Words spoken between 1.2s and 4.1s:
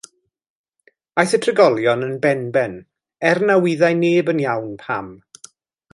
Aeth y trigolion yn benben, er na wyddai